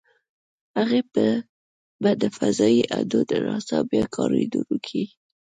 [0.77, 1.01] هغې
[2.01, 5.03] به د فضايي اډو- د ناسا بیا کارېدونکې.